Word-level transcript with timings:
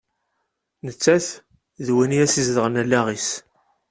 Nettat 0.85 1.27
d 1.85 1.87
win 1.95 2.11
i 2.13 2.19
as-izedɣen 2.25 2.79
allaɣ-is. 2.81 3.29